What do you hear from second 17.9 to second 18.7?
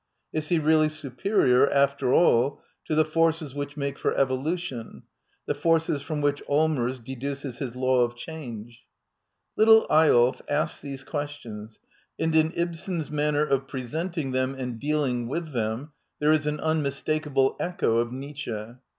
of Nietzsche.